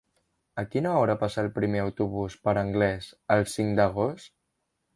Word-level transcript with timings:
A 0.61 0.61
quina 0.75 0.93
hora 1.01 1.15
passa 1.23 1.43
el 1.43 1.49
primer 1.57 1.83
autobús 1.83 2.39
per 2.47 2.57
Anglès 2.63 3.13
el 3.37 3.47
cinc 3.55 3.79
d'agost? 3.81 4.35